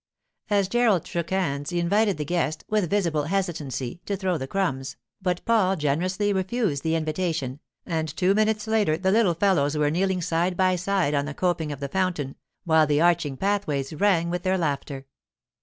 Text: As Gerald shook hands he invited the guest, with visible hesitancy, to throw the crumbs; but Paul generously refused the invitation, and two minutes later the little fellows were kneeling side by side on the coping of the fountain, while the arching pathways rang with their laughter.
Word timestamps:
As 0.49 0.67
Gerald 0.67 1.05
shook 1.05 1.29
hands 1.29 1.69
he 1.69 1.79
invited 1.79 2.17
the 2.17 2.25
guest, 2.25 2.63
with 2.67 2.89
visible 2.89 3.25
hesitancy, 3.25 4.01
to 4.07 4.17
throw 4.17 4.35
the 4.35 4.47
crumbs; 4.47 4.95
but 5.21 5.45
Paul 5.45 5.75
generously 5.75 6.33
refused 6.33 6.81
the 6.81 6.95
invitation, 6.95 7.59
and 7.85 8.09
two 8.17 8.33
minutes 8.33 8.65
later 8.65 8.97
the 8.97 9.11
little 9.11 9.35
fellows 9.35 9.77
were 9.77 9.91
kneeling 9.91 10.23
side 10.23 10.57
by 10.57 10.75
side 10.75 11.13
on 11.13 11.25
the 11.25 11.35
coping 11.35 11.71
of 11.71 11.79
the 11.81 11.87
fountain, 11.87 12.35
while 12.63 12.87
the 12.87 12.99
arching 12.99 13.37
pathways 13.37 13.93
rang 13.93 14.31
with 14.31 14.41
their 14.41 14.57
laughter. 14.57 15.05